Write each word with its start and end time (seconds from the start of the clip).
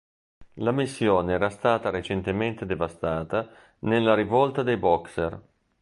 La 0.53 0.71
missione 0.71 1.31
era 1.33 1.51
stata 1.51 1.91
recentemente 1.91 2.65
devastata 2.65 3.47
nella 3.81 4.15
rivolta 4.15 4.63
dei 4.63 4.77
Boxer. 4.77 5.39